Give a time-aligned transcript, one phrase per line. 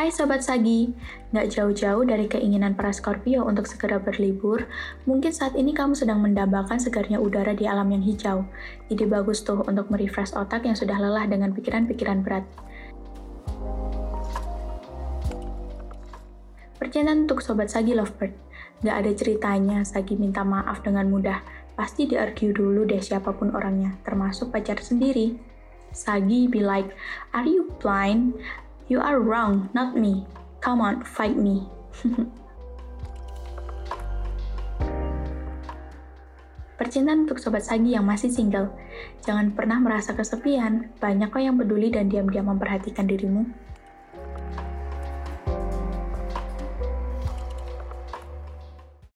[0.00, 0.96] Hai Sobat Sagi,
[1.28, 4.64] nggak jauh-jauh dari keinginan para Scorpio untuk segera berlibur,
[5.04, 8.48] mungkin saat ini kamu sedang mendambakan segarnya udara di alam yang hijau.
[8.88, 12.48] Ide bagus tuh untuk merefresh otak yang sudah lelah dengan pikiran-pikiran berat.
[16.80, 18.32] Percintaan untuk Sobat Sagi Lovebird.
[18.80, 21.44] Nggak ada ceritanya Sagi minta maaf dengan mudah.
[21.76, 25.36] Pasti di-argue dulu deh siapa pun orangnya, termasuk pacar sendiri.
[25.92, 26.88] Sagi be like,
[27.36, 28.40] are you blind?
[28.90, 30.26] You are wrong, not me.
[30.58, 31.62] Come on, fight me.
[36.74, 38.74] Percintaan untuk sobat Sagi yang masih single.
[39.22, 40.90] Jangan pernah merasa kesepian.
[40.98, 43.46] Banyak kok yang peduli dan diam-diam memperhatikan dirimu.